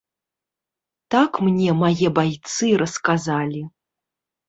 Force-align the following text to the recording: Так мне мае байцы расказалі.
Так 1.17 1.31
мне 1.49 1.69
мае 1.83 2.07
байцы 2.21 2.67
расказалі. 2.87 3.61